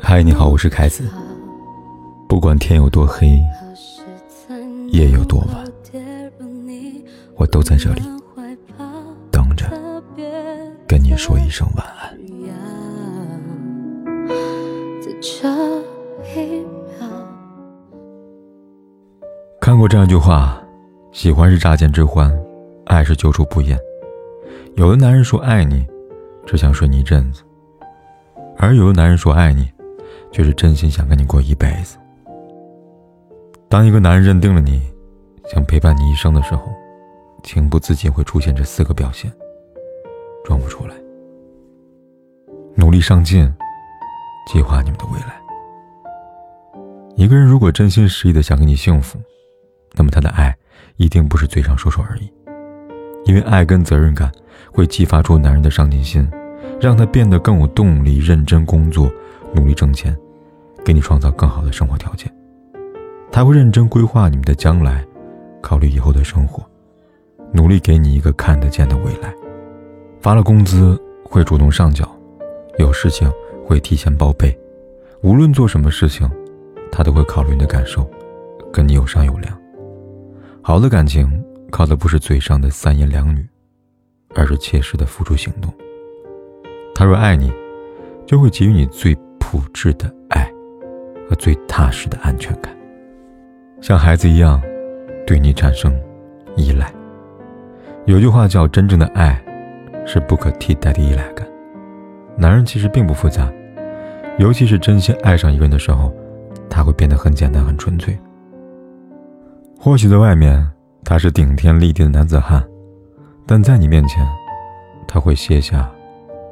[0.00, 1.06] 嗨，你好，我是凯子。
[2.26, 3.38] 不管天有多黑，
[4.88, 5.62] 夜有多晚，
[7.34, 8.00] 我都在这里
[9.30, 9.66] 等着
[10.88, 12.16] 跟你说一声晚安。
[19.60, 20.58] 看过这样一句话：
[21.12, 22.34] 喜欢是乍见之欢，
[22.86, 23.78] 爱是久处不厌。
[24.76, 25.86] 有的男人说爱你。
[26.46, 27.42] 只想睡你一阵子，
[28.56, 29.68] 而有的男人说爱你，
[30.30, 31.98] 却是真心想跟你过一辈子。
[33.68, 34.80] 当一个男人认定了你，
[35.52, 36.72] 想陪伴你一生的时候，
[37.42, 39.30] 情不自禁会出现这四个表现，
[40.44, 40.94] 装不出来。
[42.76, 43.52] 努力上进，
[44.52, 45.40] 计划你们的未来。
[47.16, 49.18] 一个人如果真心实意的想给你幸福，
[49.94, 50.56] 那么他的爱
[50.96, 52.30] 一定不是嘴上说说而已，
[53.26, 54.32] 因为爱跟责任感。
[54.72, 56.28] 会激发出男人的上进心，
[56.78, 59.10] 让他变得更有动力，认真工作，
[59.54, 60.14] 努力挣钱，
[60.84, 62.30] 给你创造更好的生活条件。
[63.32, 65.02] 他会认真规划你们的将来，
[65.62, 66.62] 考虑以后的生活，
[67.54, 69.32] 努力给你一个看得见的未来。
[70.20, 72.06] 发了工资会主动上缴，
[72.78, 73.32] 有事情
[73.64, 74.54] 会提前报备。
[75.22, 76.30] 无论做什么事情，
[76.92, 78.06] 他都会考虑你的感受，
[78.70, 79.58] 跟你有商有量。
[80.60, 81.42] 好的感情
[81.76, 83.46] 靠的不是嘴上的三言两语。
[84.38, 85.72] 而是切实的付出行动。
[86.94, 87.50] 他若爱你，
[88.26, 90.52] 就会给予你最朴质的爱
[91.26, 92.70] 和最踏实的安全感，
[93.80, 94.60] 像孩子一样
[95.26, 95.98] 对你产生
[96.54, 96.92] 依赖。
[98.04, 99.42] 有句话叫“真正的爱
[100.04, 101.48] 是不可替代的依赖感”。
[102.36, 103.50] 男人其实并不复杂，
[104.38, 106.12] 尤其是真心爱上一个人的时候，
[106.68, 108.18] 他会变得很简单、很纯粹。
[109.78, 110.62] 或许在外面
[111.08, 112.62] 他是顶天立地的男子汉。
[113.46, 114.26] 但在你面前，
[115.06, 115.88] 他会卸下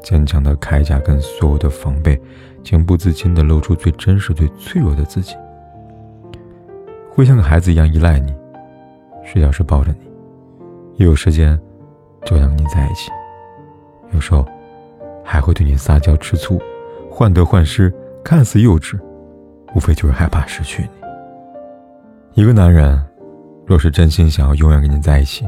[0.00, 2.18] 坚强的铠甲跟所有的防备，
[2.62, 5.34] 情不自禁地露出最真实、最脆弱的自己。
[7.10, 8.32] 会像个孩子一样依赖你，
[9.24, 11.60] 睡觉时抱着你，一有时间
[12.24, 13.10] 就想跟你在一起。
[14.12, 14.46] 有时候
[15.24, 16.62] 还会对你撒娇吃醋，
[17.10, 17.92] 患得患失，
[18.22, 18.96] 看似幼稚，
[19.74, 22.40] 无非就是害怕失去你。
[22.40, 23.04] 一个男人
[23.66, 25.46] 若是真心想要永远跟你在一起，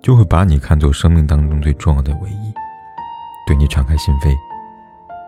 [0.00, 2.52] 就会把你看作生命当中最重要的唯一，
[3.46, 4.34] 对你敞开心扉，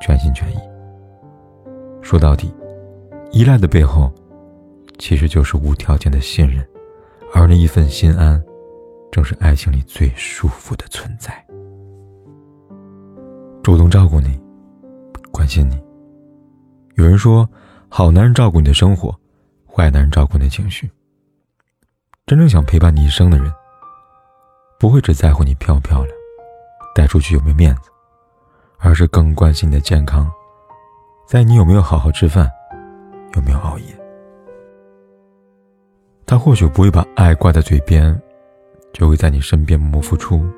[0.00, 0.58] 全心全意。
[2.00, 2.52] 说到底，
[3.32, 4.10] 依赖的背后，
[4.98, 6.66] 其实就是无条件的信任，
[7.34, 8.42] 而那一份心安，
[9.12, 11.32] 正是爱情里最舒服的存在。
[13.62, 14.40] 主动照顾你，
[15.30, 15.78] 关心你。
[16.94, 17.46] 有人说，
[17.90, 19.14] 好男人照顾你的生活，
[19.66, 20.90] 坏男人照顾你的情绪。
[22.30, 23.52] 真正想陪伴你一生的人。
[24.78, 26.16] 不会只在乎你漂不漂亮，
[26.94, 27.90] 带出去有没有面子，
[28.78, 30.30] 而是更关心你的健康，
[31.26, 32.48] 在你有没有好好吃饭，
[33.34, 33.86] 有没有熬夜。
[36.24, 38.16] 他或许不会把爱挂在嘴边，
[38.92, 40.48] 就会在你身边默默付出，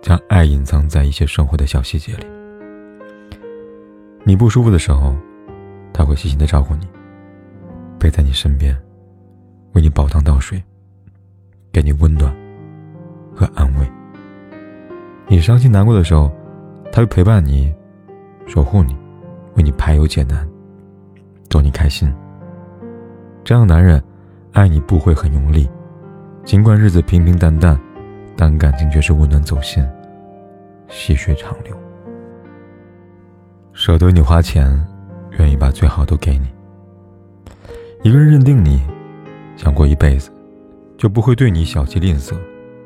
[0.00, 2.26] 将爱隐藏在一些生活的小细节里。
[4.24, 5.14] 你不舒服的时候，
[5.92, 6.88] 他会细心的照顾你，
[8.00, 8.74] 陪在你身边，
[9.74, 10.64] 为你煲汤倒水，
[11.72, 12.32] 给你温暖。
[13.34, 13.90] 和安慰。
[15.26, 16.30] 你伤心难过的时候，
[16.92, 17.74] 他会陪伴你，
[18.46, 18.94] 守护你，
[19.56, 20.46] 为你排忧解难，
[21.48, 22.12] 逗你开心。
[23.42, 24.02] 这样的男人，
[24.52, 25.68] 爱你不会很用力，
[26.44, 27.80] 尽管日子平平淡淡，
[28.36, 29.82] 但感情却是温暖走心，
[30.88, 31.74] 细水长流。
[33.72, 34.78] 舍得你花钱，
[35.38, 36.46] 愿意把最好都给你。
[38.02, 38.82] 一个人认定你，
[39.56, 40.30] 想过一辈子，
[41.02, 42.38] 就不会对你小气吝啬。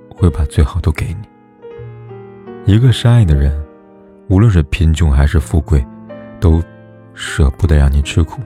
[0.08, 2.72] 会把最好都给你。
[2.72, 3.54] 一个深爱的人，
[4.28, 5.84] 无论是贫穷还是富贵，
[6.40, 6.62] 都
[7.12, 8.40] 舍不得让你吃苦。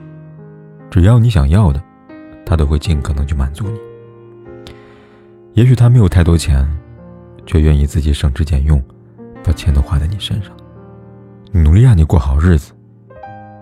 [0.89, 1.81] 只要你想要的，
[2.45, 3.79] 他都会尽可能去满足你。
[5.53, 6.67] 也许他没有太多钱，
[7.45, 8.83] 却愿意自己省吃俭用，
[9.41, 10.51] 把钱都花在你身上，
[11.53, 12.73] 努力让你过好日子，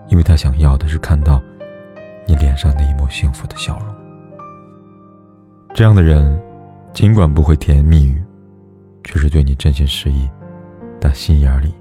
[0.08, 1.40] 因为他想要的是看到
[2.26, 3.94] 你脸上那一抹幸福的笑容。
[5.74, 6.40] 这样的人。
[6.92, 8.20] 尽管不会甜言蜜语，
[9.04, 10.28] 却是对你真心实意，
[11.00, 11.72] 打心眼里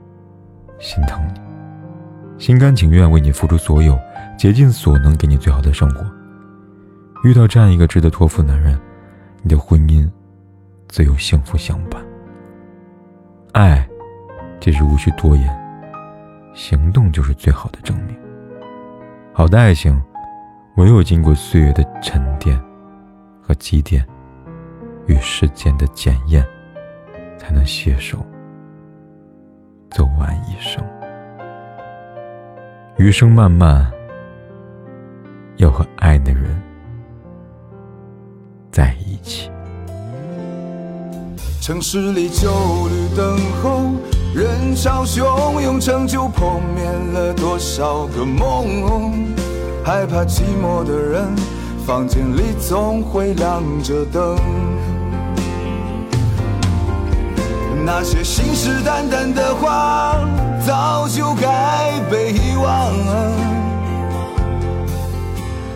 [0.78, 1.40] 心疼你，
[2.38, 3.98] 心甘情愿为你付出所有，
[4.38, 6.06] 竭尽所能给你最好的生活。
[7.24, 8.80] 遇到这样一个值得托付的男人，
[9.42, 10.08] 你的婚姻
[10.88, 12.00] 自有幸福相伴。
[13.54, 13.86] 爱，
[14.62, 15.50] 其实无需多言，
[16.54, 18.16] 行动就是最好的证明。
[19.34, 20.00] 好的爱情，
[20.76, 22.62] 唯有经过岁月的沉淀
[23.50, 24.06] 和积淀。
[25.08, 26.46] 与时间的检验，
[27.40, 28.24] 才能携手
[29.90, 30.86] 走完一生。
[32.98, 33.92] 余生漫漫，
[35.58, 36.62] 要和爱的人
[38.72, 39.50] 在一起。
[41.60, 42.52] 城市里旧
[42.88, 43.96] 绿灯后，
[44.36, 49.26] 人潮汹涌，成就破灭了多少个梦？
[49.84, 51.26] 害怕寂寞的人，
[51.90, 54.38] 房间里总会亮着灯。
[57.84, 60.20] 那些信誓旦旦的话，
[60.64, 62.94] 早就该被遗忘。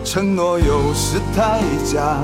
[0.04, 2.20] 承诺有时太假，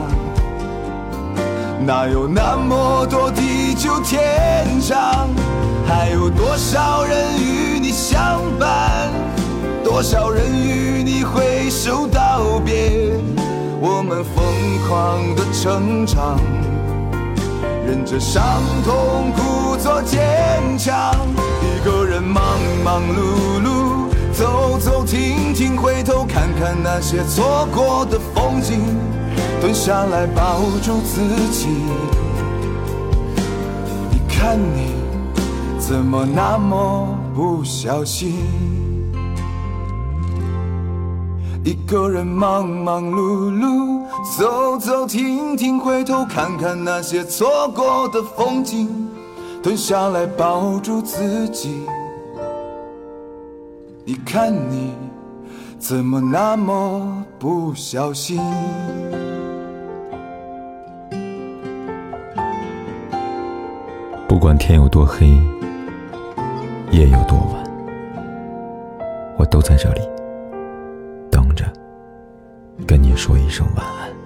[1.84, 5.28] 哪有那么多地久天长？
[5.88, 9.10] 还有多少人与你相伴？
[9.84, 13.18] 多少人与你挥手道别？
[13.82, 14.44] 我们疯
[14.88, 16.38] 狂的成长。
[17.86, 20.20] 忍着伤痛，故作坚
[20.78, 21.16] 强。
[21.64, 22.44] 一个人忙
[22.84, 28.82] 忙碌碌，走走停停，回头看看那些错过的风景，
[29.62, 31.68] 蹲下来抱住自己。
[34.12, 34.94] 你看你
[35.80, 38.79] 怎么那么不小心？
[41.64, 44.00] 一个人忙忙碌碌。
[44.38, 49.08] 走走停停，回头看看那些错过的风景，
[49.64, 51.86] 蹲下来抱住自己。
[54.04, 54.94] 你看你
[55.78, 58.42] 怎么那么不小心？
[64.28, 65.28] 不管天有多黑，
[66.92, 67.64] 夜有多晚，
[69.38, 70.02] 我都在这里，
[72.88, 74.19] 跟你说一声晚安。